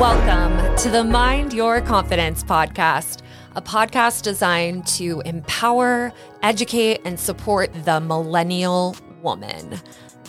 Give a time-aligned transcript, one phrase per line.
[0.00, 3.20] Welcome to the Mind Your Confidence podcast,
[3.54, 9.78] a podcast designed to empower, educate, and support the millennial woman.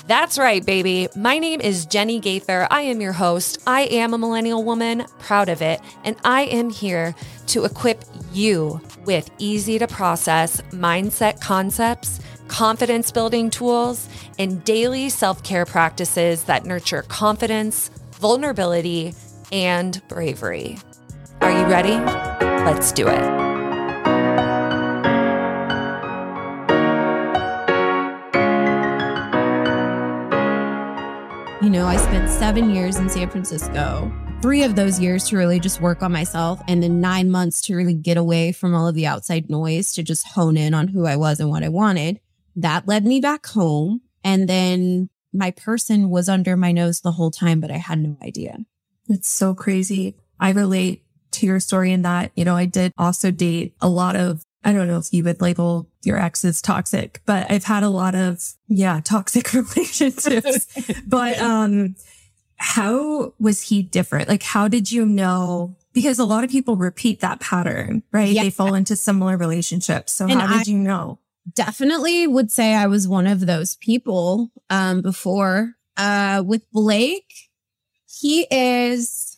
[0.08, 1.08] That's right, baby.
[1.16, 2.68] My name is Jenny Gaither.
[2.70, 3.60] I am your host.
[3.66, 7.16] I am a millennial woman, proud of it, and I am here
[7.48, 8.04] to equip
[8.34, 12.20] you with easy to process mindset concepts,
[12.50, 19.16] confidence building tools, and daily self care practices that nurture confidence, vulnerability,
[19.52, 20.78] and bravery.
[21.42, 21.96] Are you ready?
[22.66, 23.42] Let's do it.
[31.64, 35.60] You know, I spent seven years in San Francisco, three of those years to really
[35.60, 38.96] just work on myself, and then nine months to really get away from all of
[38.96, 42.20] the outside noise to just hone in on who I was and what I wanted.
[42.56, 44.02] That led me back home.
[44.24, 48.18] And then my person was under my nose the whole time, but I had no
[48.22, 48.58] idea.
[49.12, 50.16] It's so crazy.
[50.40, 54.16] I relate to your story in that, you know, I did also date a lot
[54.16, 57.84] of, I don't know if you would label your ex as toxic, but I've had
[57.84, 60.68] a lot of, yeah, toxic relationships.
[61.08, 61.96] but, um,
[62.58, 64.30] how was he different?
[64.30, 65.76] Like, how did you know?
[65.94, 68.30] Because a lot of people repeat that pattern, right?
[68.30, 68.44] Yeah.
[68.44, 70.12] They fall into similar relationships.
[70.12, 71.20] So And how did I- you know?
[71.56, 77.34] Definitely would say I was one of those people, um, before, uh, with Blake.
[78.20, 79.38] He is,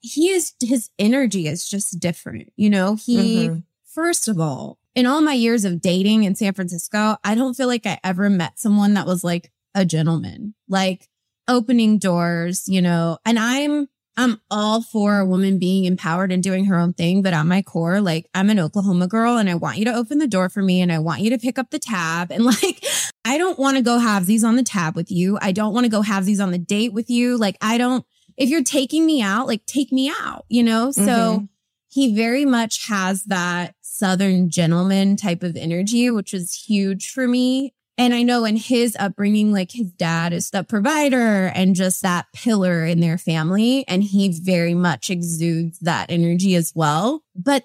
[0.00, 2.52] he is, his energy is just different.
[2.56, 3.62] You know, he, Mhm.
[3.86, 7.68] First of all, in all my years of dating in San Francisco, I don't feel
[7.68, 11.08] like I ever met someone that was like a gentleman, like
[11.46, 16.64] opening doors, you know, and I'm, I'm all for a woman being empowered and doing
[16.64, 17.22] her own thing.
[17.22, 20.18] But at my core, like I'm an Oklahoma girl and I want you to open
[20.18, 22.32] the door for me and I want you to pick up the tab.
[22.32, 22.84] And like,
[23.24, 25.38] I don't want to go have these on the tab with you.
[25.40, 27.36] I don't want to go have these on the date with you.
[27.38, 28.04] Like, I don't,
[28.36, 30.90] if you're taking me out, like take me out, you know?
[30.90, 31.48] So Mhm.
[31.88, 37.72] he very much has that Southern gentleman type of energy, which is huge for me.
[37.96, 42.26] And I know in his upbringing, like his dad is the provider and just that
[42.34, 43.86] pillar in their family.
[43.86, 47.22] And he very much exudes that energy as well.
[47.36, 47.62] But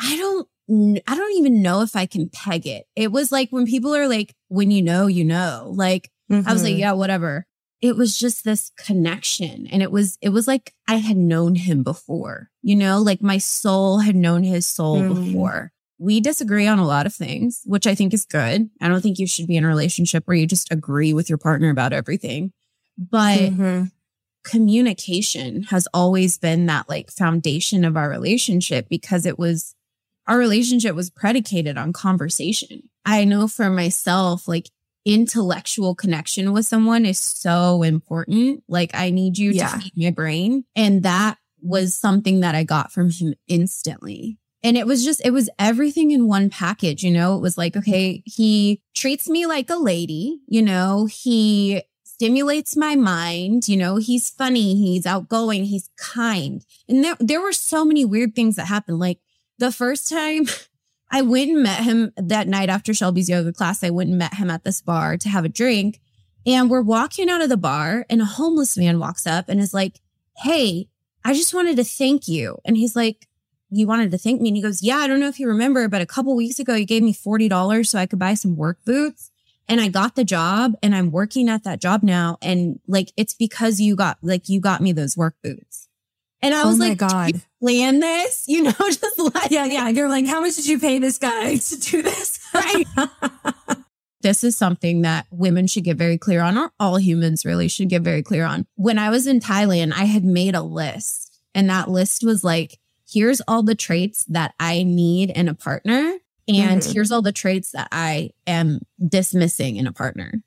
[0.00, 2.86] I don't, I don't even know if I can peg it.
[2.94, 6.62] It was like when people are like, when you know, you know, like I was
[6.62, 6.78] like, Mhm.
[6.78, 7.46] yeah, whatever.
[7.80, 9.66] It was just this connection.
[9.68, 13.38] And it was, it was like I had known him before, you know, like my
[13.38, 15.08] soul had known his soul Mm.
[15.08, 15.72] before.
[15.98, 18.68] We disagree on a lot of things, which I think is good.
[18.80, 21.38] I don't think you should be in a relationship where you just agree with your
[21.38, 22.52] partner about everything.
[22.98, 23.90] But Mhm.
[24.44, 29.74] communication has always been that like foundation of our relationship because it was
[30.28, 32.82] our relationship was predicated on conversation.
[33.04, 34.68] I know for myself, like
[35.04, 38.62] intellectual connection with someone is so important.
[38.68, 39.68] Like I need you Yeah.
[39.68, 40.64] to feed my brain.
[40.76, 44.38] And that was something that I got from him instantly.
[44.62, 47.36] And it was just, it was everything in one package, you know?
[47.36, 52.96] It was like, okay, he treats me like a lady, you know, he stimulates my
[52.96, 56.64] mind, you know, he's funny, he's outgoing, he's kind.
[56.88, 58.98] And there, there were so many weird things that happened.
[58.98, 59.20] Like
[59.58, 60.46] the first time
[61.10, 64.34] I went and met him that night after Shelby's yoga class, I went and met
[64.34, 66.00] him at this bar to have a drink.
[66.46, 69.74] And we're walking out of the bar, and a homeless man walks up and is
[69.74, 70.00] like,
[70.38, 70.88] Hey,
[71.24, 72.58] I just wanted to thank you.
[72.64, 73.26] And he's like,
[73.70, 74.48] You wanted to thank me?
[74.48, 76.74] And he goes, Yeah, I don't know if you remember, but a couple weeks ago,
[76.74, 79.30] you gave me $40 so I could buy some work boots.
[79.70, 82.38] And I got the job and I'm working at that job now.
[82.40, 85.88] And like, it's because you got, like, you got me those work boots.
[86.40, 87.42] And I Oh was my like, God.
[87.60, 89.88] "Did you plan this, you know, just like, Yeah, yeah.
[89.88, 92.38] You're like, how much did you pay this guy to do this?
[92.54, 92.84] Right.
[94.22, 97.88] this is something that women should get very clear on, or all humans really should
[97.88, 98.66] get very clear on.
[98.76, 102.78] When I was in Thailand, I had made a list, and that list was like,
[103.10, 106.14] here's all the traits that I need in a partner,
[106.48, 106.92] and Mhm.
[106.92, 110.42] here's all the traits that I am dismissing in a partner.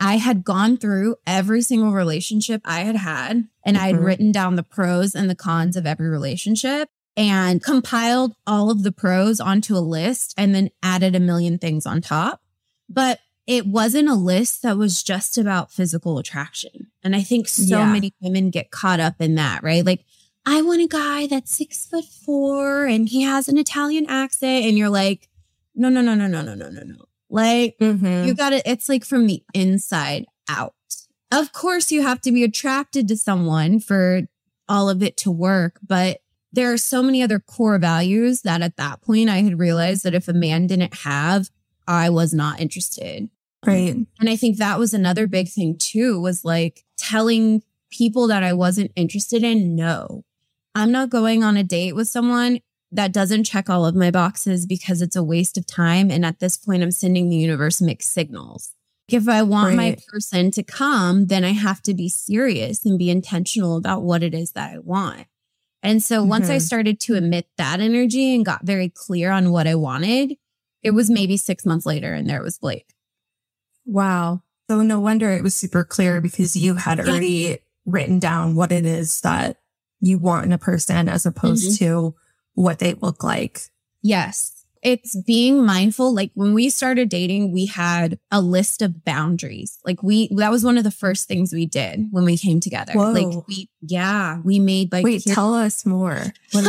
[0.00, 4.04] I had gone through every single relationship I had had, and I had Mhm.
[4.04, 8.90] written down the pros and the cons of every relationship and compiled all of the
[8.92, 12.42] pros onto a list and then added a million things on top.
[12.88, 16.88] But it wasn't a list that was just about physical attraction.
[17.02, 17.92] And I think so Yeah.
[17.92, 19.84] many women get caught up in that, right?
[19.84, 20.04] Like,
[20.46, 24.64] I want a guy that's six foot four and he has an Italian accent.
[24.66, 25.28] And you're like,
[25.74, 27.04] no, no, no, no, no, no, no, no, no.
[27.34, 28.26] Like, Mhm.
[28.26, 30.74] you got to, it's like from the inside out.
[31.32, 34.22] Of course, you have to be attracted to someone for
[34.68, 36.20] all of it to work, but
[36.52, 40.14] there are so many other core values that at that point I had realized that
[40.14, 41.50] if a man didn't have,
[41.88, 43.28] I was not interested.
[43.66, 43.96] Right.
[44.20, 48.52] And I think that was another big thing too, was like telling people that I
[48.52, 50.24] wasn't interested in, no.
[50.76, 52.60] I'm not going on a date with someone
[52.94, 56.10] that doesn't check all of my boxes because it's a waste of time.
[56.10, 58.72] And at this point, I'm sending the universe mixed signals.
[59.08, 59.76] If I want right.
[59.76, 64.22] my person to come, then I have to be serious and be intentional about what
[64.22, 65.26] it is that I want.
[65.82, 66.30] And so mm-hmm.
[66.30, 66.60] once I mm-hmm.
[66.60, 70.36] started to emit that energy and got very clear on what I wanted,
[70.82, 72.94] it was maybe six months later and there was Blake.
[73.84, 74.42] Wow.
[74.70, 77.04] So no wonder it was super clear because you had yeah.
[77.04, 79.58] already written down what it is that
[80.00, 81.84] you want in a person as opposed mm-hmm.
[81.84, 82.14] to
[82.54, 83.60] what they look like.
[84.02, 84.50] Yes.
[84.82, 86.14] It's being mindful.
[86.14, 89.78] Like when we started dating, we had a list of boundaries.
[89.86, 92.92] Like we, that was one of the first things we did when we came together.
[92.92, 93.12] Whoa.
[93.12, 95.04] Like we, yeah, we made like.
[95.04, 96.22] Wait, here- tell us more.
[96.54, 96.60] we,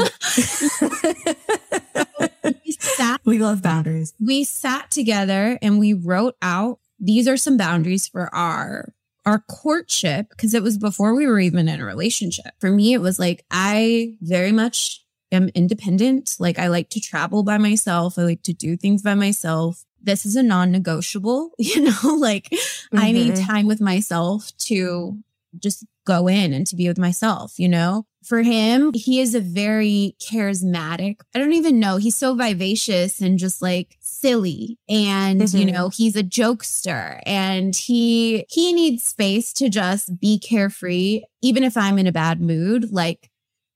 [2.72, 4.14] sat, we love boundaries.
[4.20, 8.94] We sat together and we wrote out these are some boundaries for our
[9.26, 12.54] our courtship because it was before we were even in a relationship.
[12.60, 15.04] For me, it was like I very much
[15.36, 16.36] am independent.
[16.40, 18.18] Like I like to travel by myself.
[18.18, 19.86] I like to do things by myself.
[20.02, 22.98] This is a non-negotiable, you know, like mm-hmm.
[22.98, 23.46] I need mm-hmm.
[23.46, 25.18] time with myself to
[25.60, 28.06] just go in and to be with myself, you know?
[28.24, 31.18] For him, he is a very charismatic.
[31.36, 31.98] I don't even know.
[31.98, 35.58] He's so vivacious and just like silly and mm-hmm.
[35.58, 41.64] you know, he's a jokester and he he needs space to just be carefree even
[41.64, 43.30] if I'm in a bad mood, like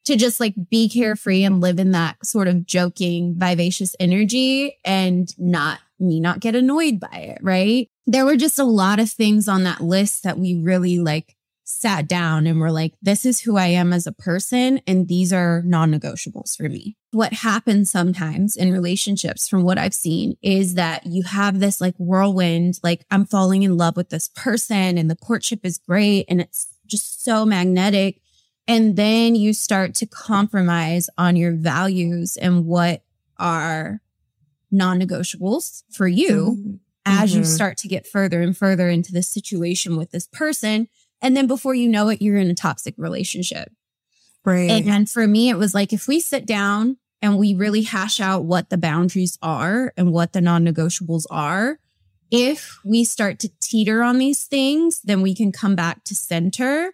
[0.09, 5.33] to just like be carefree and live in that sort of joking, vivacious energy and
[5.38, 7.89] not me not get annoyed by it, right?
[8.07, 12.07] There were just a lot of things on that list that we really like sat
[12.07, 14.81] down and were like, this is who I am as a person.
[14.88, 16.97] And these are non negotiables for me.
[17.11, 21.95] What happens sometimes in relationships, from what I've seen, is that you have this like
[21.97, 26.41] whirlwind, like I'm falling in love with this person and the courtship is great and
[26.41, 28.21] it's just so magnetic.
[28.69, 33.01] And then you start to compromise on your values and what
[33.38, 34.01] are
[34.71, 36.75] non negotiables for you mm-hmm.
[37.06, 37.39] as mm-hmm.
[37.39, 40.88] you start to get further and further into this situation with this person
[41.21, 43.71] and then before you know it, you're in a toxic relationship.
[44.45, 44.69] Right.
[44.69, 48.19] And, and for me, it was like, if we sit down and we really hash
[48.19, 51.80] out what the boundaries are and what the non negotiables are,
[52.31, 56.94] if we start to teeter on these things, then we can come back to center.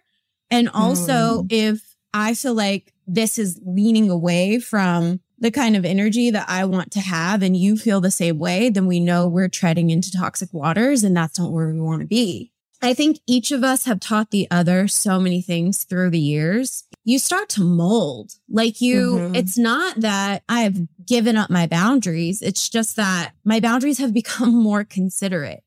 [0.50, 1.46] And also, mm.
[1.50, 6.64] if I feel like this is leaning away from the kind of energy that I
[6.64, 10.10] want to have and you feel the same way, then we know we're treading into
[10.10, 12.52] toxic waters and that's not where we want to be.
[12.82, 16.84] I think each of us have taught the other so many things through the years.
[17.04, 18.32] You start to mold.
[18.48, 19.34] Like you, mm-hmm.
[19.34, 22.42] it's not that I've given up my boundaries.
[22.42, 25.64] It's just that my boundaries have become more considerate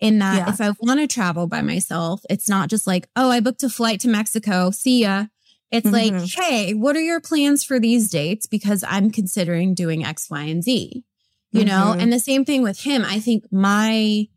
[0.00, 0.50] in that yeah.
[0.50, 3.68] if I want to travel by myself, it's not just like, oh, I booked a
[3.68, 4.70] flight to Mexico.
[4.70, 5.26] See ya.
[5.70, 6.16] It's mm-hmm.
[6.16, 8.46] like, hey, what are your plans for these dates?
[8.46, 11.04] Because I'm considering doing X, Y, and Z,
[11.50, 11.68] you mm-hmm.
[11.68, 11.96] know?
[11.98, 13.04] And the same thing with him.
[13.04, 14.28] I think my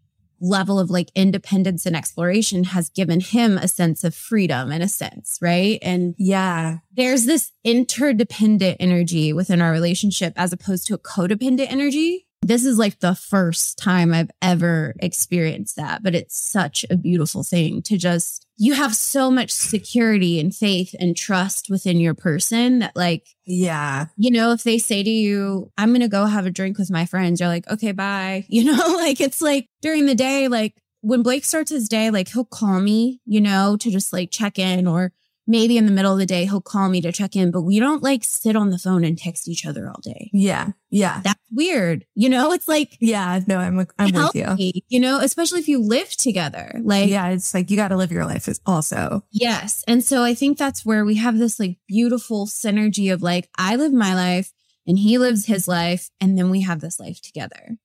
[0.42, 4.88] level of like independence and exploration has given him a sense of freedom in a
[4.88, 5.80] sense, right?
[5.82, 12.28] And yeah, there's this interdependent energy within our relationship as opposed to a codependent energy.
[12.50, 17.44] This is like the first time I've ever experienced that, but it's such a beautiful
[17.44, 22.80] thing to just, you have so much security and faith and trust within your person
[22.80, 26.48] that, like, yeah, you know, if they say to you, I'm going to go have
[26.48, 28.46] a drink with my friends, you're like, okay, bye.
[28.50, 32.30] You know, like it's like during the day, like when Blake starts his day, like
[32.30, 35.14] he'll call me, you know, to just like check in or
[35.50, 37.80] maybe in the middle of the day he'll call me to check in, but we
[37.80, 40.30] don't like sit on the phone and text each other all day.
[40.32, 40.70] Yeah.
[40.92, 41.22] Yeah.
[41.24, 42.06] That's weird.
[42.14, 44.72] You know, it's like Yeah, no, I'm I'm healthy, with you.
[44.88, 46.80] You know, especially if you live together.
[46.82, 49.24] Like Yeah, it's like you got to live your life also.
[49.32, 49.84] Yes.
[49.88, 53.76] And so I think that's where we have this like beautiful synergy of like I
[53.76, 54.54] live my life
[54.86, 57.78] and he lives his life and then we have this life together.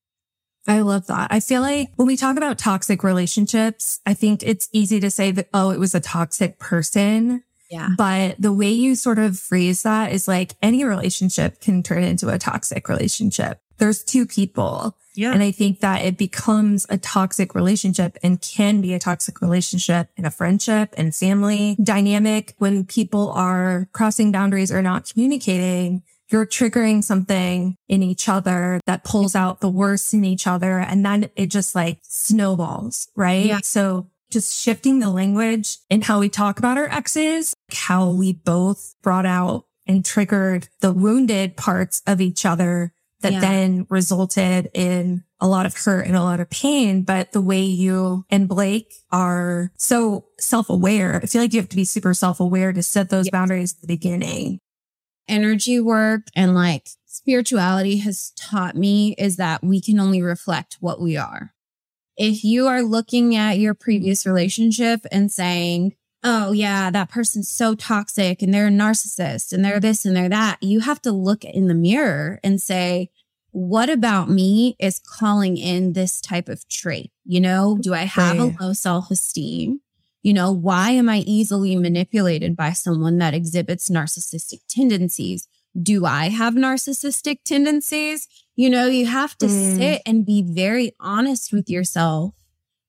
[0.66, 1.28] I love that.
[1.30, 5.30] I feel like when we talk about toxic relationships, I think it's easy to say
[5.30, 7.42] that, oh, it was a toxic person.
[7.75, 7.90] Yeah.
[7.99, 12.28] But the way you sort of phrase that is like any relationship can turn into
[12.28, 13.59] a toxic relationship.
[13.78, 14.97] There's two people.
[15.16, 15.33] Yeah.
[15.33, 20.09] And I think that it becomes a toxic relationship and can be a toxic relationship
[20.16, 26.04] in a friendship and family dynamic when people are crossing boundaries or not communicating.
[26.31, 30.78] You're triggering something in each other that pulls out the worst in each other.
[30.78, 33.47] And then it just like snowballs, right?
[33.47, 33.61] Yeah.
[33.62, 38.95] So just shifting the language and how we talk about our exes, how we both
[39.02, 43.40] brought out and triggered the wounded parts of each other that Yeah.
[43.40, 47.02] then resulted in a lot of hurt and a lot of pain.
[47.02, 51.69] But the way you and Blake are so self aware, I feel like you have
[51.71, 53.31] to be super self aware to set those Yes.
[53.33, 54.59] boundaries at the beginning.
[55.26, 61.00] energy work and like spirituality has taught me is that we can only reflect what
[61.00, 61.53] we are.
[62.16, 67.75] If you are looking at your previous relationship and saying, Oh yeah, that person's so
[67.75, 70.62] toxic and they're a narcissist and they're this and they're that.
[70.62, 73.11] You have to look in the mirror and say,
[73.54, 77.12] what about me is calling in this type of trait?
[77.25, 79.80] You know, do I have a low self esteem?
[80.25, 85.47] You know, why am I easily manipulated by someone that exhibits narcissistic tendencies?
[85.80, 88.26] Do I have narcissistic tendencies?
[88.56, 89.76] You know, you have to Mm.
[89.76, 92.34] sit and be very honest with yourself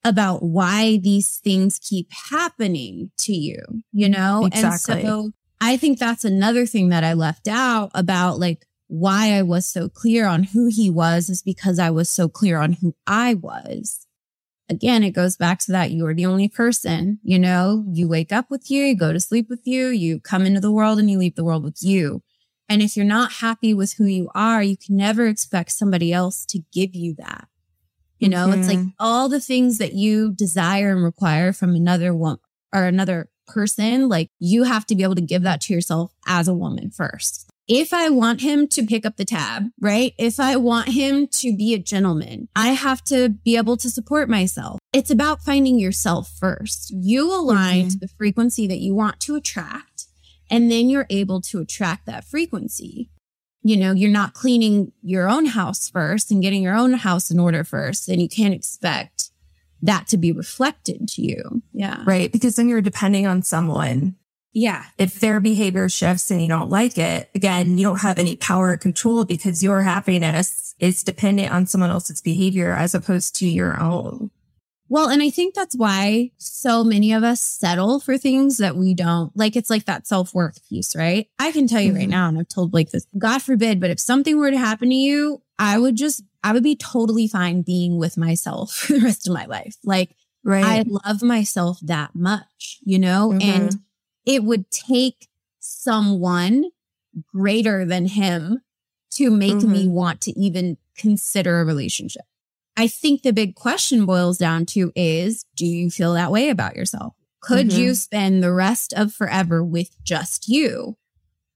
[0.03, 3.59] about why these things keep happening to you,
[3.91, 4.45] you know?
[4.45, 4.93] Exactly.
[5.01, 9.41] And so I think that's another thing that I left out about like why I
[9.41, 12.95] was so clear on who he was is because I was so clear on who
[13.07, 14.05] I was.
[14.69, 18.49] Again, it goes back to that you're the only person, you know, you wake up
[18.51, 21.17] with you, you go to sleep with you, you come into the world and you
[21.19, 22.21] leave the world with you.
[22.67, 26.45] And if you're not happy with who you are, you can never expect somebody else
[26.47, 27.47] to give you that.
[28.19, 28.93] You know, it's like Mhm.
[28.99, 32.37] all the things that you desire and require from another one
[32.73, 36.47] or another person, like you have to be able to give that to yourself as
[36.47, 37.45] a woman first.
[37.67, 40.13] If I want him to pick up the tab, right?
[40.17, 44.29] If I want him to be a gentleman, I have to be able to support
[44.29, 44.79] myself.
[44.93, 46.91] It's about finding yourself first.
[46.91, 47.91] You align Mhm.
[47.93, 49.94] to the frequency that you want to attract,
[50.49, 53.09] and then you're able to attract that frequency
[53.65, 57.39] you know, you're not cleaning your own house first and getting your own house in
[57.39, 59.31] order first, then you can't expect
[59.81, 61.63] that to be reflected to you.
[61.73, 62.03] Yeah.
[62.05, 62.31] Right.
[62.31, 64.17] Because then you're depending on someone.
[64.53, 64.83] Yeah.
[64.99, 68.69] If their behavior shifts and you don't like it, again, you don't have any power
[68.69, 73.81] or control because your happiness is dependent on someone else's behavior as opposed to your
[73.81, 74.29] own.
[74.87, 78.93] Well, and I think that's why so many of us settle for things that we
[78.93, 79.55] don't like.
[79.55, 81.27] It's like that self worth piece, right?
[81.39, 82.11] I can tell you right Mhm.
[82.11, 84.95] now, and I've told Blake this, God forbid, but if something were to happen to
[84.95, 89.27] you, I would just, I would be totally fine being with myself for the rest
[89.27, 89.75] of my life.
[89.83, 90.87] Like, I Right.
[90.87, 93.79] love myself that much, you know, and Mhm.
[94.27, 95.27] it would take
[95.59, 96.65] someone
[97.33, 98.61] greater than him
[99.11, 102.25] to make me want to even consider a relationship.
[102.77, 106.75] I think the big question boils down to is do you feel that way about
[106.75, 107.13] yourself?
[107.41, 107.77] Could Mhm.
[107.77, 110.97] you spend the rest of forever with just you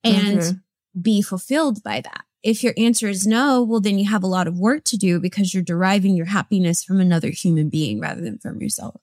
[0.04, 0.62] and Mhm.
[1.02, 2.26] be fulfilled by that?
[2.42, 5.20] If your answer is no, well, then you have a lot of work to do
[5.20, 9.02] because you're deriving your happiness from another human being rather than from yourself.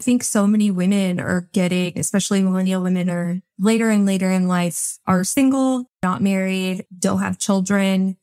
[0.00, 4.48] I think so many women are getting, especially millennial women are later and later in
[4.48, 8.16] life are single, not married, don't have children.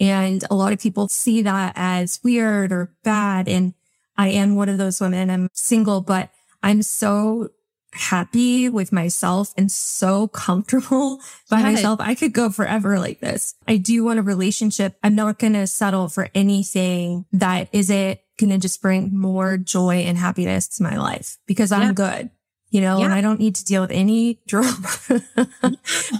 [0.00, 3.48] And a lot of people see that as weird or bad.
[3.48, 3.74] And
[4.16, 5.30] I am one of those women.
[5.30, 6.30] I'm single, but
[6.62, 7.50] I'm so
[7.92, 11.18] happy with myself and so comfortable
[11.50, 11.74] by Yes.
[11.74, 12.00] myself.
[12.00, 13.54] I could go forever like this.
[13.66, 14.96] I do want a relationship.
[15.02, 19.96] I'm not going to settle for anything that isn't going to just bring more joy
[19.96, 21.92] and happiness to my life because I'm Yeah.
[21.92, 22.30] good,
[22.70, 24.88] you know, and I don't need to deal with any drama.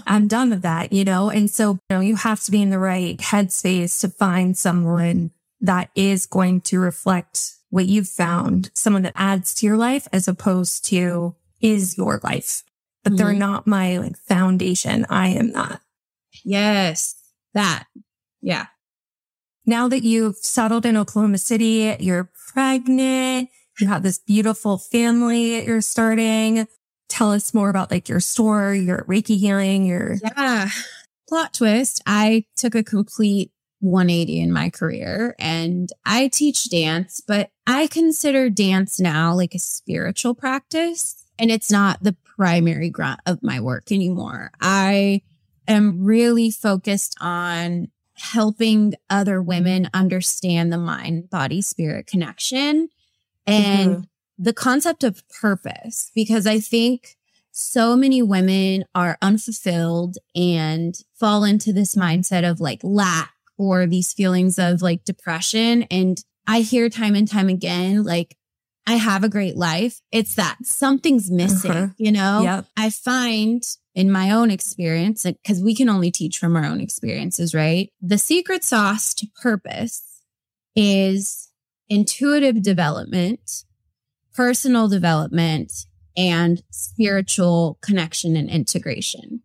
[0.05, 1.29] I'm done with that, you know?
[1.29, 5.31] And so, you know, you have to be in the right headspace to find someone
[5.61, 10.27] that is going to reflect what you've found, someone that adds to your life as
[10.27, 12.63] opposed to is your life.
[13.03, 13.37] But they're Mhm.
[13.37, 15.05] not my like foundation.
[15.09, 15.81] I am not.
[16.43, 17.15] Yes,
[17.53, 17.85] that.
[18.41, 18.67] Yeah.
[19.65, 23.49] Now that you've settled in Oklahoma City, you're pregnant,
[23.79, 26.67] you have this beautiful family that you're starting.
[27.09, 30.69] Tell us more about like your store, your Reiki healing, your Yeah.
[31.27, 32.01] Plot twist.
[32.05, 38.49] I took a complete 180 in my career and I teach dance, but I consider
[38.49, 43.91] dance now like a spiritual practice and it's not the primary grunt of my work
[43.91, 44.51] anymore.
[44.61, 45.21] I
[45.67, 52.89] am really focused on helping other women understand the mind body spirit connection
[53.47, 54.07] and Mhm.
[54.37, 57.17] the concept of purpose because I think
[57.51, 64.13] so many women are unfulfilled and fall into this mindset of like lack or these
[64.13, 65.83] feelings of like depression.
[65.91, 68.35] And I hear time and time again, like,
[68.87, 70.01] I have a great life.
[70.11, 71.87] It's that something's missing, Uh-huh.
[71.97, 72.41] you know?
[72.43, 72.65] Yep.
[72.77, 73.61] I find
[73.93, 77.91] in my own experience, because we can only teach from our own experiences, right?
[78.01, 80.01] The secret sauce to purpose
[80.75, 81.49] is
[81.91, 83.65] intuitive development,
[84.33, 85.73] personal development,
[86.15, 89.41] and spiritual connection and integration.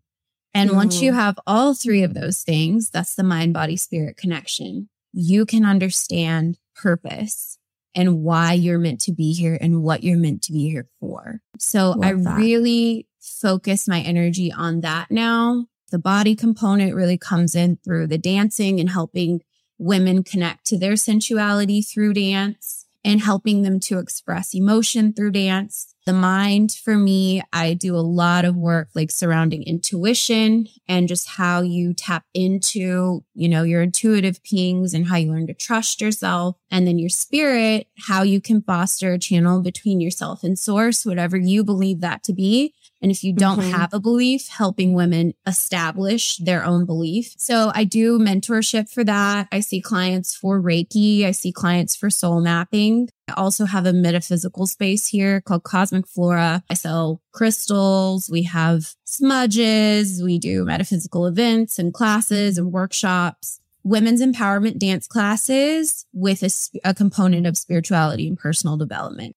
[0.54, 1.16] And once you mm.
[1.16, 4.88] have all three of those things, that's the mind, body, spirit connection.
[5.12, 7.58] You can understand purpose
[7.96, 11.40] and why you're meant to be here and what you're meant to be here for.
[11.58, 12.38] So Love I that.
[12.38, 15.66] really focus my energy on that now.
[15.90, 19.40] The body component really comes in through the dancing and helping
[19.78, 25.94] women connect to their sensuality through dance and helping them to express emotion through dance.
[26.06, 31.28] The mind for me, I do a lot of work like surrounding intuition and just
[31.30, 36.00] how you tap into, you know, your intuitive pings and how you learn to trust
[36.00, 36.56] yourself.
[36.68, 41.36] And then your spirit, how you can foster a channel between yourself and source, whatever
[41.36, 42.74] you believe that to be.
[43.02, 43.70] And if you don't Mhm.
[43.72, 47.34] have a belief, helping women establish their own belief.
[47.36, 49.48] So I do mentorship for that.
[49.52, 51.24] I see clients for Reiki.
[51.24, 53.10] I see clients for soul mapping.
[53.28, 56.62] I also have a metaphysical space here called Cosmic Flora.
[56.70, 58.30] I sell crystals.
[58.30, 60.22] We have smudges.
[60.22, 63.60] We do metaphysical events and classes and workshops.
[63.84, 66.50] Women's empowerment dance classes with a,
[66.88, 69.36] a component of spirituality and personal development.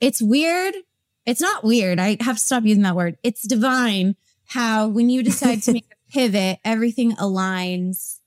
[0.00, 0.74] It's weird
[1.26, 1.98] it's not weird.
[1.98, 3.16] I have to stop using that word.
[3.22, 4.16] It's divine
[4.46, 8.18] how when you decide to make a pivot, everything aligns.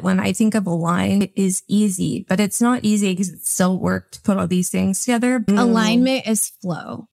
[0.00, 3.78] When I think of align, it is easy, but it's not easy because it's still
[3.78, 5.40] work to put all these things together.
[5.40, 5.60] Mm.
[5.60, 7.08] Alignment is flow.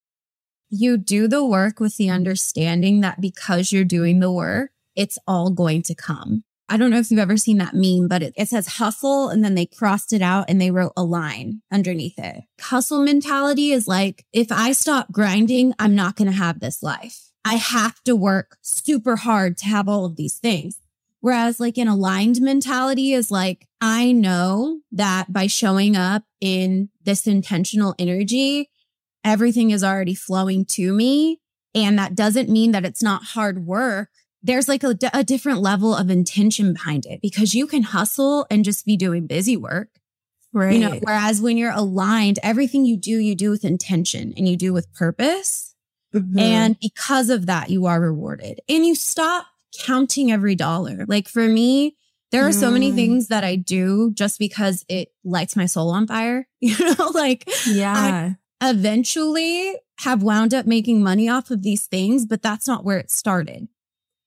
[0.69, 5.49] You do the work with the understanding that because you're doing the work, it's all
[5.49, 6.43] going to come.
[6.69, 9.43] I don't know if you've ever seen that meme, but it, it says hustle and
[9.43, 12.43] then they crossed it out and they wrote align underneath it.
[12.59, 17.31] Hustle mentality is like, if I stop grinding, I'm not going to have this life.
[17.45, 20.79] I have to work super hard to have all of these things.
[21.21, 27.25] Whereas like an aligned mentality is like, I know that by showing up in this
[27.25, 28.69] intentional energy,
[29.23, 31.39] everything is already flowing to me.
[31.73, 34.09] And that doesn't mean that it's not hard work
[34.47, 38.65] there's like a, a, different level of intention behind it because you can hustle and
[38.65, 39.89] just be doing busy work.
[40.53, 40.73] Right.
[40.73, 44.55] You know, whereas when you're aligned, everything you do, you do with intention and you
[44.55, 45.75] do with purpose.
[46.15, 46.39] Mhm.
[46.39, 49.45] And because of that, you are rewarded and you stop
[49.85, 51.05] counting every dollar.
[51.07, 51.97] Like for me,
[52.31, 52.95] there are so many Mm.
[52.95, 56.47] things that I do just because it lights my soul on fire.
[56.61, 58.33] You know, like yeah.
[58.61, 63.11] eventually have wound up making money off of these things, but that's not where it
[63.11, 63.67] started.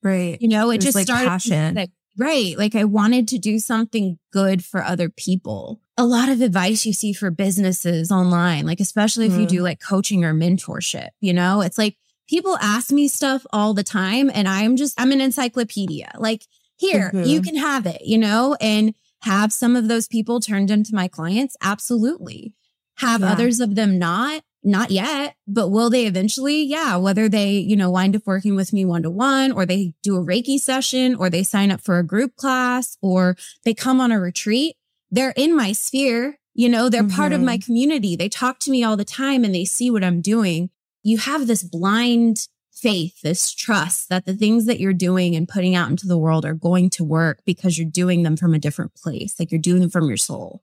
[0.03, 0.41] Right.
[0.41, 1.75] You know, it, It just like started passion.
[1.75, 2.57] like right.
[2.59, 5.81] Like I wanted to do something good for other people.
[5.97, 9.49] A lot of advice you see for businesses online, like especially if you Mhm.
[9.51, 11.97] do like coaching or mentorship, you know, it's like
[12.29, 16.11] people ask me stuff all the time and I'm just I'm an encyclopedia.
[16.19, 16.43] Like
[16.77, 17.45] here, you Mhm.
[17.45, 21.55] can have it, you know, and have some of those people turned into my clients?
[21.63, 22.55] Absolutely.
[22.97, 23.33] Have Yeah.
[23.33, 24.43] others of them not?
[24.63, 26.63] Not yet, but will they eventually?
[26.63, 26.97] Yeah.
[26.97, 30.17] Whether they, you know, wind up working with me one to one or they do
[30.17, 34.13] a Reiki session or they sign up for a group class or they come on
[34.13, 34.77] a retreat,
[35.11, 36.39] they're in my sphere.
[36.53, 37.65] You know, they're part of my mm-hmm.
[37.65, 38.17] community.
[38.17, 40.69] They talk to me all the time and they see what I'm doing.
[41.03, 42.49] You have this blind
[42.81, 46.45] faith, this trust that the things that you're doing and putting out into the world
[46.45, 49.39] are going to work because you're doing them from a different place.
[49.39, 50.63] Like you're doing them from your soul.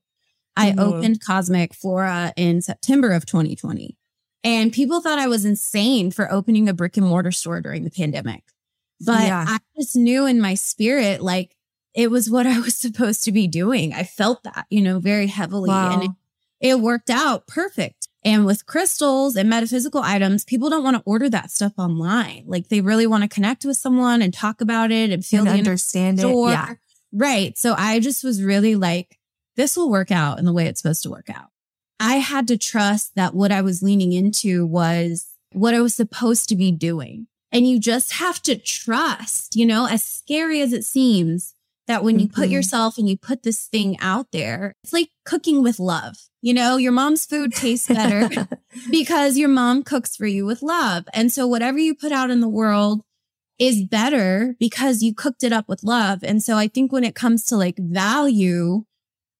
[0.58, 0.78] I Mhm.
[0.80, 3.96] opened Cosmic Flora in September of 2020
[4.44, 7.90] and people thought I was insane for opening a brick and mortar store during the
[7.90, 8.44] pandemic.
[9.00, 9.44] But Yeah.
[9.48, 11.54] I just knew in my spirit, like
[11.94, 13.94] it was what I was supposed to be doing.
[13.94, 16.10] I felt that, you know, very heavily and it,
[16.60, 18.08] it worked out perfect.
[18.24, 22.44] And with crystals and metaphysical items, people don't want to order that stuff online.
[22.46, 25.48] Like they really want to connect with someone and talk about it and feel and
[25.48, 26.26] the understand it.
[26.26, 26.74] Yeah.
[27.12, 27.56] Right.
[27.56, 29.17] So I just was really like,
[29.58, 31.48] this will work out in the way it's supposed to work out.
[32.00, 36.48] I had to trust that what I was leaning into was what I was supposed
[36.48, 37.26] to be doing.
[37.52, 41.54] And you just have to trust, you know, as scary as it seems,
[41.88, 42.52] that when you put Mhm.
[42.52, 46.16] yourself and you put this thing out there, it's like cooking with love.
[46.42, 48.28] You know, your mom's food tastes better
[48.90, 51.04] because your mom cooks for you with love.
[51.14, 53.00] And so whatever you put out in the world
[53.58, 56.20] is better because you cooked it up with love.
[56.22, 58.84] And so I think when it comes to like value,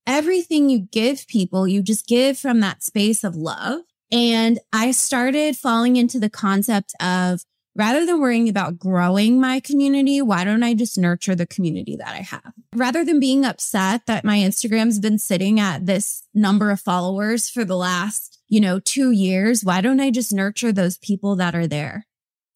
[0.08, 3.82] everything you give people, you just give from that space of love.
[4.10, 7.42] And I started falling into the concept of
[7.76, 12.08] rather than worrying about growing my community, why don't I just nurture the community that
[12.08, 12.54] I have?
[12.74, 17.64] Rather than being upset that my Instagram's been sitting at this number of followers for
[17.64, 21.66] the last, you know, two years, why don't I just nurture those people that are
[21.66, 22.06] there?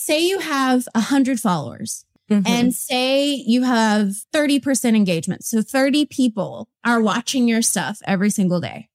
[0.01, 2.05] Say you have a hundred followers
[2.40, 2.49] Mhm.
[2.49, 5.45] and say you have 30% engagement.
[5.45, 8.88] So 30 people are watching your stuff every single day.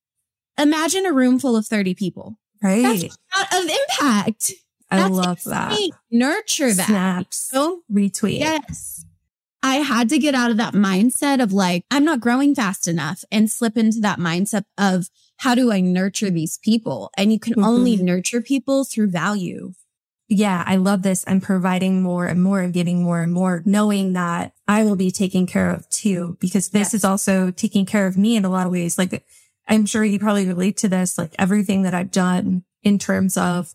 [0.57, 2.37] Imagine a room full of 30 people.
[2.63, 2.81] right.
[2.81, 4.51] That's a lot of impact.
[4.89, 5.77] I That's love that.
[6.09, 6.87] Nurture that.
[6.87, 8.39] Snaps, So, retweet.
[8.39, 9.05] yes.
[9.61, 13.23] I had to get out of that mindset of like, I'm not growing fast enough
[13.31, 17.11] and slip into that mindset of how do I nurture these people?
[17.17, 18.01] And you can only Mhm.
[18.01, 19.73] nurture people through value.
[20.29, 21.23] Yeah, I love this.
[21.27, 25.11] I'm providing more and more and giving more and more, knowing that I will be
[25.11, 26.93] taken care of too, because this Yes.
[26.95, 28.97] is also taking care of me in a lot of ways.
[28.97, 29.25] Like
[29.67, 33.73] I'm sure you probably relate to this, like everything that I've done in terms of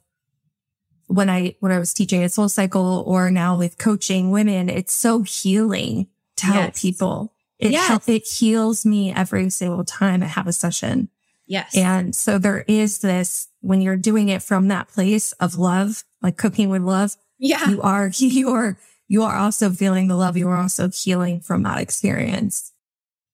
[1.06, 4.94] when I, when I was teaching at Soul Cycle or now with coaching women, it's
[4.94, 6.80] so healing to help Yes.
[6.82, 7.34] people.
[7.58, 7.88] It, Yes.
[7.88, 11.08] help, it heals me every single time I have a session.
[11.46, 11.76] Yes.
[11.76, 16.37] And so there is this, when you're doing it from that place of love, like
[16.37, 17.68] cooking with love, yeah.
[17.68, 20.37] you are, you are, you are also feeling the love.
[20.37, 22.72] You are also healing from that experience.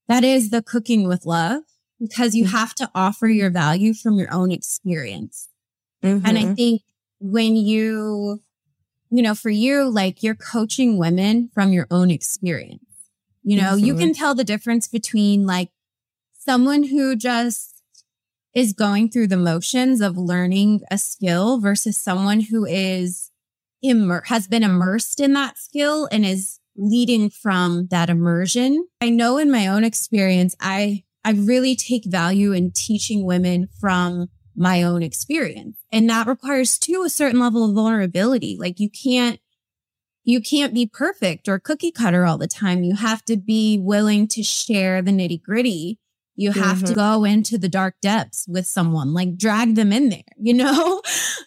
[0.09, 1.63] That is the cooking with love
[2.01, 2.51] because you Mhm.
[2.53, 5.49] have to offer your value from your own experience.
[6.03, 6.57] And I Mhm.
[6.57, 6.83] think
[7.21, 8.43] when you,
[9.11, 12.85] you know, for you, like you're coaching women from your own experience.
[13.43, 13.99] You know, you Mhm.
[13.99, 15.71] can tell the difference between like
[16.33, 17.78] someone who just
[18.55, 23.31] is going through the motions of learning a skill versus someone who is
[23.83, 28.87] immer- has been immersed in that skill and is leading from that immersion.
[29.01, 34.29] I know in my own experience, I, I really take value in teaching women from
[34.57, 35.79] my own experience.
[35.93, 38.57] And that requires too a certain level of vulnerability.
[38.59, 39.41] Like you can't,
[40.25, 42.83] you can't be perfect or cookie cutter all the time.
[42.83, 45.99] You have to be willing to share the nitty gritty.
[46.39, 46.95] You have to Mhm.
[46.95, 51.03] go into the dark depths with someone, like drag them in there, you know?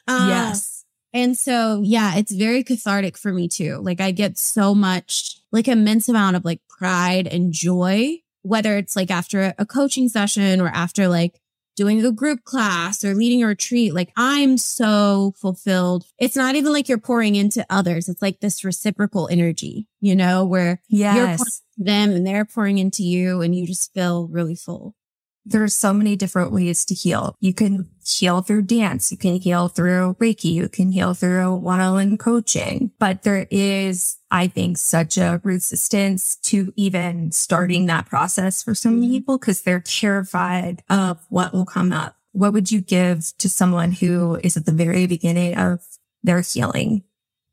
[0.08, 0.84] Uh, yes.
[1.13, 3.80] and so, yeah, it's very cathartic for me too.
[3.82, 8.95] Like I get so much, like immense amount of like pride and joy, whether it's
[8.95, 11.39] like after a coaching session or after like
[11.77, 13.93] doing a group class or leading a retreat.
[13.93, 16.04] Like I'm so fulfilled.
[16.19, 18.10] It's not even like you're pouring into others.
[18.10, 21.62] It's like this reciprocal energy, you know, where you're Yes.
[21.86, 24.96] Them and they're pouring into you and you just feel really full.
[25.44, 27.36] There are so many different ways to heal.
[27.39, 29.12] You can heal through dance.
[29.12, 30.54] You can heal through Reiki.
[30.54, 32.91] You can heal through one-on-one coaching.
[33.00, 39.02] But there is, I think, such a resistance to even starting that process for some
[39.02, 39.10] Mhm.
[39.10, 42.17] people because they're terrified of what will come up.
[42.34, 45.80] What would you give to someone who is at the very beginning of
[46.22, 47.02] their healing?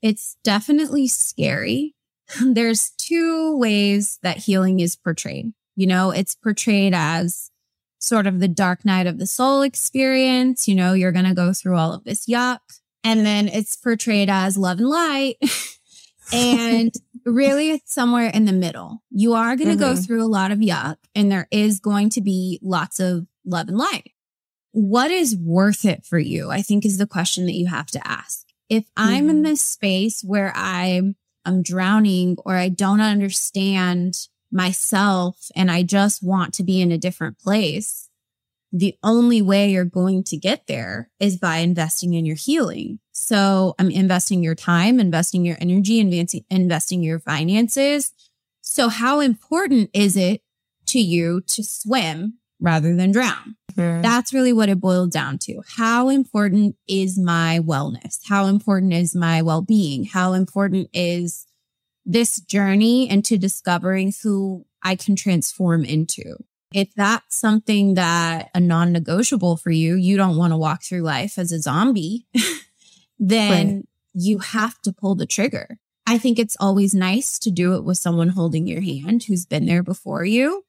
[0.03, 1.95] It's definitely scary.
[2.43, 5.53] There's two ways that healing is portrayed.
[5.77, 7.51] You know, it's portrayed as
[8.01, 10.69] sort of the dark night of the soul experience.
[10.69, 12.61] You know, you're going to go through all of this yuck.
[13.05, 15.37] And then it's portrayed as love and light.
[16.33, 16.93] and
[17.25, 19.03] really, it's somewhere in the middle.
[19.11, 20.05] You are going to go Mhm.
[20.07, 23.79] through a lot of yuck, and there is going to be lots of love and
[23.79, 24.13] light.
[24.73, 26.51] What is worth it for you?
[26.51, 28.47] I think is the question that you have to ask.
[28.69, 29.45] If I'm in Mhm.
[29.45, 31.17] this space where I'm
[31.49, 36.99] I'm drowning or I don't understand myself and I just want to be in a
[36.99, 38.09] different place,
[38.73, 42.99] the only way you're going to get there is by investing in your healing.
[43.13, 48.13] So I'm investing your time, investing your energy, investing, investing your finances.
[48.61, 50.43] So how important is it
[50.89, 53.57] to you to swim rather than drown?
[54.03, 55.63] That's really what it boiled down to.
[55.77, 58.19] How important is my wellness?
[58.29, 60.05] How important is my well being?
[60.05, 61.47] How important is
[62.05, 66.37] this journey into discovering who I can transform into?
[66.75, 71.03] If that's something that a non negotiable for you, you don't want to walk through
[71.03, 72.27] life as a zombie,
[73.19, 73.85] then Right.
[74.15, 75.79] you have to pull the trigger.
[76.07, 79.67] I think it's always nice to do it with someone holding your hand who's been
[79.67, 80.65] there before you.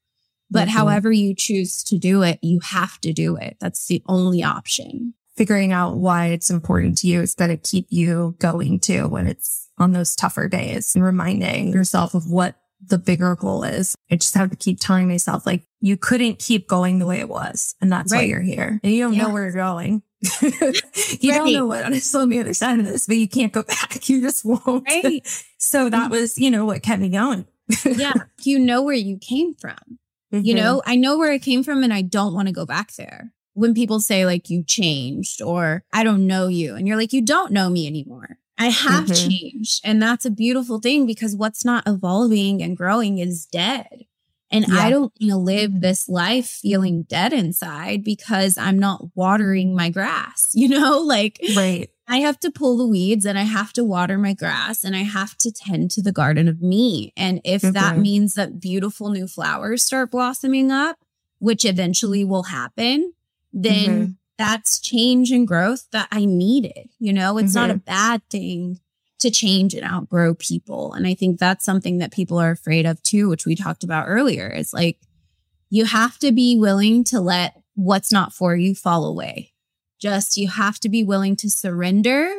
[0.51, 0.71] But Mhm.
[0.71, 3.57] however you choose to do it, you have to do it.
[3.59, 5.13] That's the only option.
[5.35, 9.25] figuring out why it's important to you is going to keep you going too when
[9.25, 13.95] it's on those tougher days and reminding yourself of what the bigger goal is.
[14.11, 17.29] I just have to keep telling myself like you couldn't keep going the way it
[17.29, 17.73] was.
[17.79, 18.81] And that's why you're here.
[18.83, 20.01] And you don't know where you're going.
[20.41, 20.51] you
[21.31, 21.53] don't Right.
[21.53, 24.09] know what is on the other side of this, but you can't go back.
[24.09, 24.85] You just won't.
[24.89, 25.21] Right.
[25.57, 27.45] So that was, you know, what kept me going.
[27.85, 28.11] yeah.
[28.43, 29.77] You know where you came from.
[30.31, 30.57] You Mhm.
[30.57, 33.33] know, I know where I came from and I don't want to go back there.
[33.53, 37.21] When people say like you changed or I don't know you and you're like, you
[37.21, 38.37] don't know me anymore.
[38.57, 39.29] I have Mhm.
[39.29, 39.81] changed.
[39.83, 44.05] And that's a beautiful thing because what's not evolving and growing is dead.
[44.51, 44.81] And Yeah.
[44.85, 49.89] I don't want to live this life feeling dead inside because I'm not watering my
[49.89, 51.89] grass, you know, like Right.
[52.11, 55.03] I have to pull the weeds and I have to water my grass and I
[55.03, 57.13] have to tend to the garden of me.
[57.15, 58.01] And if that Mhm.
[58.01, 60.97] means that beautiful new flowers start blossoming up,
[61.37, 63.13] which eventually will happen,
[63.53, 66.89] then that's change and growth that I needed.
[66.97, 67.59] You know, it's mm-hmm.
[67.59, 67.85] not a mm-hmm.
[67.85, 68.79] bad thing
[69.19, 70.93] to change and outgrow people.
[70.93, 74.07] And I think that's something that people are afraid of too, which we talked about
[74.07, 74.47] earlier.
[74.47, 74.97] It's like
[75.69, 79.51] you have to be willing to let what's not for you fall away.
[79.99, 82.33] Just you have to be willing to surrender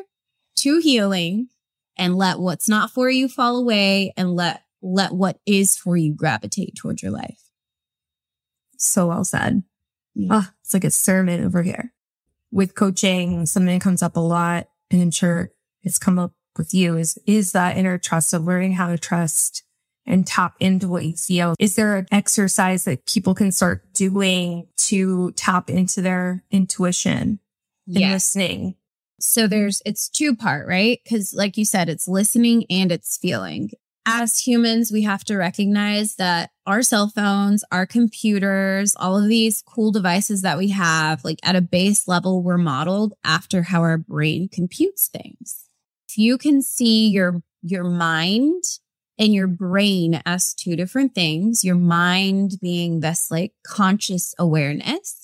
[0.56, 1.48] to healing
[1.96, 6.14] and let what's not for you fall away and let let what is for you
[6.14, 7.50] gravitate towards your life.
[8.78, 9.62] So well said.
[10.14, 10.28] Yeah.
[10.32, 11.92] Oh, it's like a sermon over here.
[12.50, 16.74] With coaching, something that comes up a lot, and I'm sure it's come up with
[16.74, 19.62] you is, is that inner trust of learning how to trust
[20.06, 21.54] and tap into what you feel.
[21.58, 27.38] Is there an exercise that people can start doing to tap into their intuition
[27.90, 28.12] and yes.
[28.12, 28.74] listening?
[29.20, 31.00] So there's, it's two part, right?
[31.08, 33.70] Cause like you said, it's listening and it's feeling
[34.06, 39.62] as humans, we have to recognize that our cell phones, our computers, all of these
[39.62, 43.98] cool devices that we have, like at a base level, we're modeled after how our
[43.98, 45.68] brain computes things.
[46.08, 48.64] If you can see your, your mind
[49.18, 55.19] and your brain as two different things, your mind being this like conscious awareness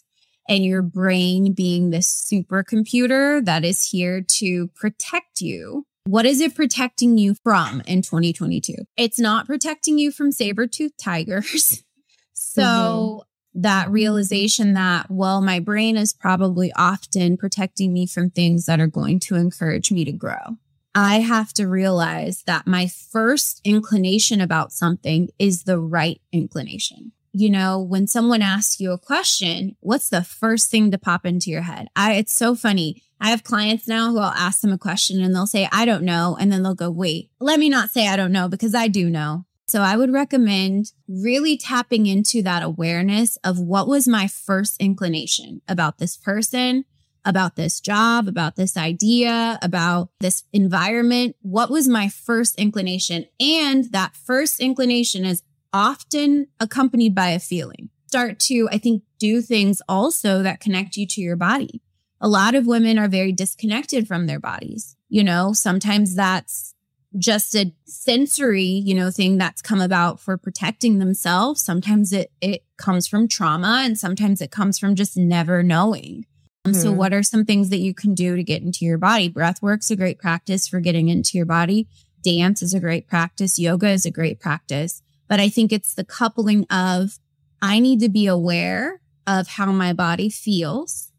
[0.49, 6.55] and your brain being this supercomputer that is here to protect you what is it
[6.55, 8.75] protecting you from in 2022?
[8.97, 11.83] It's not protecting you from saber-toothed tigers.
[12.33, 13.61] so mm-hmm.
[13.63, 18.87] that realization that, well, my brain is probably often protecting me from things that are
[18.87, 20.59] going to encourage me to grow.
[20.95, 27.51] I have to realize that my first inclination about something is the right inclination you
[27.51, 31.61] know, when someone asks you a question, what's the first thing to pop into your
[31.61, 31.87] head?
[31.95, 33.03] I, it's so funny.
[33.21, 36.05] I have clients now who I'll ask them a question and they'll say, I don't
[36.05, 36.39] know.
[36.41, 39.11] And then they'll go, wait, let me not say I don't know because I do
[39.11, 39.45] know.
[39.67, 45.61] So I would recommend really tapping into that awareness of what was my first inclination
[45.69, 46.87] about this person,
[47.27, 51.37] about this job, about this idea, about this environment.
[51.43, 53.27] What was my first inclination?
[53.39, 55.43] And that first inclination is
[55.77, 57.91] often accompanied by a feeling.
[58.07, 61.83] Start to, I think, do things also that connect you to your body.
[62.19, 64.97] A lot of women are very disconnected from their bodies.
[65.11, 66.75] You know, sometimes that's
[67.19, 71.61] just a sensory, you know, thing that's come about for protecting themselves.
[71.61, 76.25] Sometimes it it comes from trauma and sometimes it comes from just never knowing.
[76.67, 76.73] Mm-hmm.
[76.73, 79.29] So what are some things that you can do to get into your body?
[79.29, 81.87] Breath work's a great practice for getting into your body.
[82.23, 83.59] Dance is a great practice.
[83.59, 85.03] Yoga is a great practice.
[85.29, 87.19] But I think it's the coupling of
[87.63, 91.13] I need to be aware of how my body feels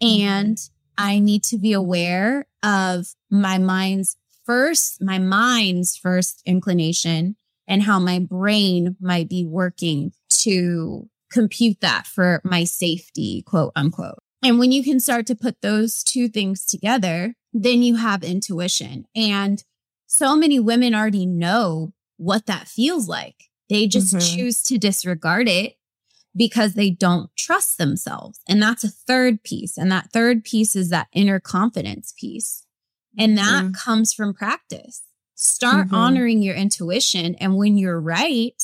[0.00, 1.04] and mm-hmm.
[1.04, 7.98] I need to be aware of my mind's first, my mind's first inclination and how
[7.98, 14.18] my brain might be working to compute that for my safety, quote unquote.
[14.42, 19.04] And when you can start to put those two things together, then you have intuition.
[19.14, 19.62] And
[20.06, 23.44] so many women already know what that feels like.
[23.70, 24.36] They just mm-hmm.
[24.36, 25.74] choose to disregard it
[26.36, 28.40] because they don't trust themselves.
[28.48, 29.76] And that's a third piece.
[29.76, 32.64] And that third piece is that inner confidence piece.
[33.18, 33.72] And that mm-hmm.
[33.72, 35.02] comes from practice.
[35.34, 35.94] Start mm-hmm.
[35.94, 37.34] honoring your intuition.
[37.36, 38.62] And when you're right,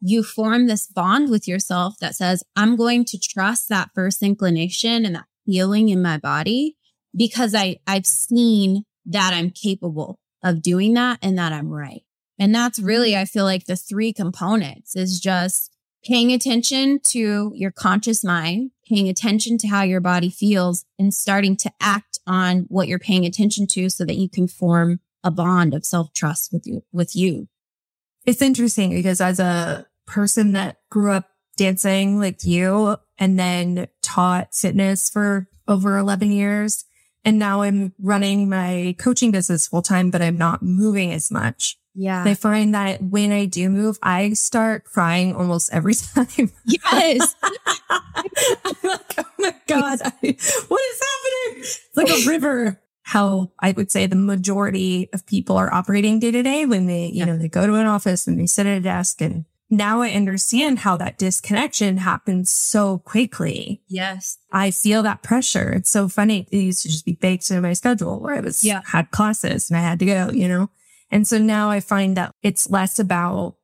[0.00, 5.04] you form this bond with yourself that says, I'm going to trust that first inclination
[5.04, 6.76] and that feeling in my body
[7.14, 12.02] because I, I've seen that I'm capable of doing that and that I'm right.
[12.38, 15.72] And that's really, I feel like the three components is just
[16.04, 21.56] paying attention to your conscious mind, paying attention to how your body feels and starting
[21.56, 25.74] to act on what you're paying attention to so that you can form a bond
[25.74, 27.48] of self trust with you, with you.
[28.24, 34.54] It's interesting because as a person that grew up dancing like you and then taught
[34.54, 36.84] fitness for over 11 years,
[37.24, 41.76] and now I'm running my coaching business full time, but I'm not moving as much.
[41.94, 42.24] Yeah.
[42.24, 46.50] I find that when I do move, I start crying almost every time.
[46.64, 47.34] Yes.
[47.90, 50.36] I'm like, oh my God, I,
[50.68, 51.60] what is happening?
[51.60, 52.80] It's like a river.
[53.04, 57.06] How I would say the majority of people are operating day to day when they,
[57.06, 57.24] you yeah.
[57.24, 59.20] know, they go to an office and they sit at a desk.
[59.20, 63.82] And now I understand how that disconnection happens so quickly.
[63.88, 64.38] Yes.
[64.52, 65.72] I feel that pressure.
[65.72, 66.46] It's so funny.
[66.52, 68.82] It used to just be baked into my schedule where I was, yeah.
[68.86, 70.70] had classes and I had to go, you know?
[71.12, 73.54] And so now I find that it's less about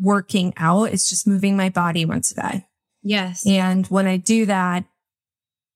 [0.00, 0.84] working out.
[0.84, 2.66] It's just moving my body once a day.
[3.02, 3.46] Yes.
[3.46, 4.84] And when I do that,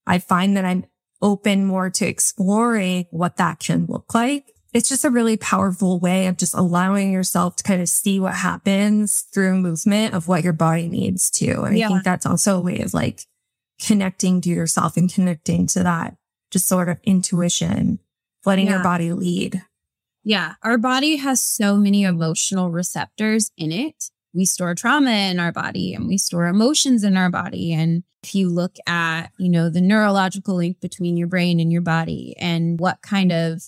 [0.07, 0.87] I find that I'm
[1.21, 4.53] open more to exploring what that can look like.
[4.73, 8.35] It's just a really powerful way of just allowing yourself to kind of see what
[8.35, 11.63] happens through movement of what your body needs to.
[11.63, 11.87] And yeah.
[11.87, 13.23] I think that's also a way of like
[13.85, 16.15] connecting to yourself and connecting to that
[16.51, 17.99] just sort of intuition,
[18.45, 18.75] letting Yeah.
[18.75, 19.63] your body lead.
[20.23, 20.55] Yeah.
[20.63, 24.11] Our body has so many emotional receptors in it.
[24.33, 27.73] We store trauma in our body and we store emotions in our body.
[27.73, 31.83] And if you look at, you know, the neurological link between your brain and your
[31.83, 33.63] body and what kind of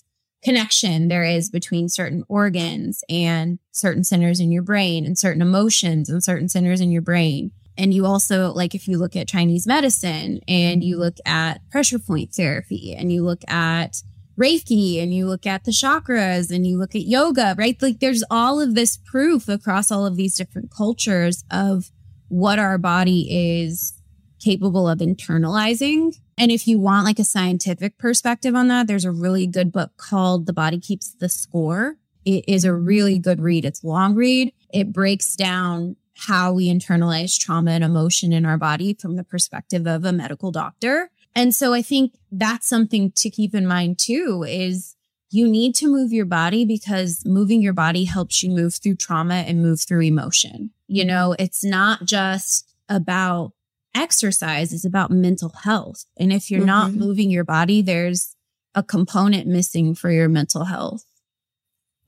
[0.44, 6.08] connection there is between certain organs and certain centers in your brain and certain emotions
[6.08, 7.52] and certain centers in your brain.
[7.78, 11.98] And you also, like, if you look at Chinese medicine and you look at pressure
[11.98, 14.02] point therapy and you look at
[14.42, 17.80] Reiki and you look at the chakras and you look at yoga, right?
[17.80, 21.92] Like there's all of this proof across all of these different cultures of
[22.28, 23.94] what our body is
[24.40, 26.16] capable of internalizing.
[26.36, 29.92] And if you want like a scientific perspective on that, there's a really good book
[29.96, 31.96] called The Body Keeps the Score.
[32.24, 33.64] It is a really good read.
[33.64, 34.52] It's long read.
[34.72, 39.86] It breaks down how we internalize trauma and emotion in our body from the perspective
[39.86, 41.10] of a medical doctor.
[41.34, 44.96] And so I think that's something to keep in mind too is
[45.30, 49.36] you need to move your body because moving your body helps you move through trauma
[49.46, 50.70] and move through emotion.
[50.88, 53.52] You know, it's not just about
[53.94, 56.04] exercise, it's about mental health.
[56.18, 56.96] And if you're not Mhm.
[56.96, 58.36] moving your body, there's
[58.74, 61.04] a component missing for your mental health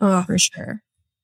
[0.00, 0.82] Oh, for sure.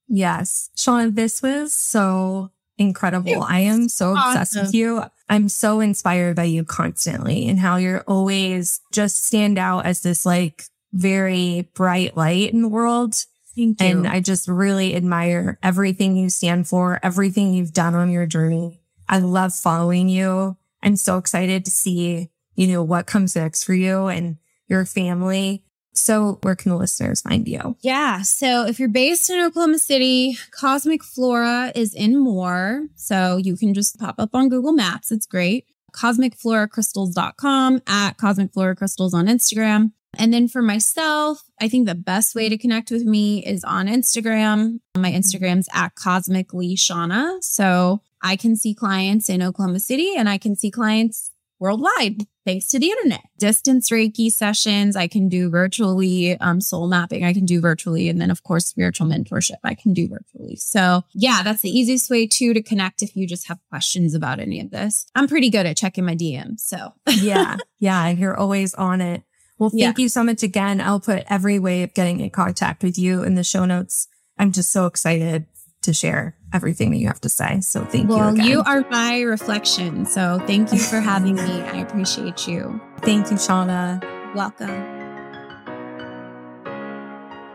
[0.09, 0.71] Yes.
[0.77, 3.43] Sean, this was so incredible.
[3.43, 5.05] I am so obsessed with you.
[5.29, 10.27] I'm so inspired by you constantly and how you're always just stand out as this
[10.27, 13.15] like very bright light in the world.
[13.57, 18.27] Thank And I just really admire everything you stand for, everything you've done on your
[18.27, 18.81] journey.
[19.09, 20.57] I love following you.
[20.83, 24.39] I'm so excited to see, you know, what comes next for you and
[24.69, 25.65] your family.
[25.93, 27.77] So where can the listeners find you?
[27.81, 28.23] Yeah.
[28.23, 32.87] So if you're based in Oklahoma City, Cosmic Flora is in Moore.
[32.95, 35.11] So you can just pop up on Google Maps.
[35.11, 35.67] It's great.
[35.93, 39.93] CosmicFloracrystals.com at Cosmic Flora Crystals on Instagram.
[40.19, 43.87] And then for myself, I think the best way to connect with me is on
[43.87, 44.81] Instagram.
[44.97, 47.43] My Instagram's at Cosmically Shonna.
[47.43, 51.30] So I can see clients in Oklahoma City and I can see clients
[51.61, 53.23] worldwide thanks to the internet.
[53.39, 58.21] Distance Reiki sessions I can do virtually, um, soul mapping I can do virtually, and
[58.21, 60.57] then of course spiritual mentorship I can do virtually.
[60.57, 64.41] So yeah, that's the easiest way too to connect if you just have questions about
[64.41, 65.07] any of this.
[65.15, 67.57] I'm pretty good at checking my DMs, so yeah.
[67.79, 68.09] Yeah.
[68.09, 69.23] You're always on it.
[69.59, 70.81] Well, thank you so much again.
[70.81, 74.09] I'll put every way of getting in contact with you in the show notes.
[74.39, 75.45] I'm just so excited
[75.83, 77.61] to share everything that you have to say.
[77.61, 78.47] So thank well, you again.
[78.47, 80.05] you are my reflection.
[80.05, 81.63] So thank you for having me.
[81.63, 82.81] I appreciate you.
[82.99, 84.01] Thank you, Shonna.
[84.35, 85.01] Welcome.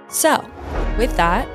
[0.09, 0.49] So,
[0.97, 1.47] with that,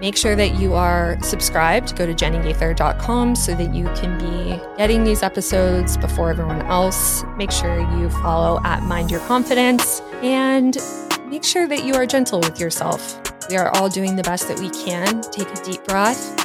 [0.00, 1.96] make sure that you are subscribed.
[1.96, 7.24] Go to jennygaither.com so that you can be getting these episodes before everyone else.
[7.36, 10.76] Make sure you follow at Mind Your Confidence and
[11.26, 13.20] make sure that you are gentle with yourself.
[13.48, 15.22] We are all doing the best that we can.
[15.22, 16.36] Take a deep breath.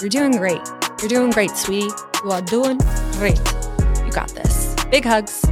[0.00, 0.60] You're doing great.
[1.00, 1.88] You're doing great, sweetie.
[2.22, 2.78] You are doing
[3.12, 3.38] great.
[4.04, 4.74] You got this.
[4.90, 5.42] Big hugs.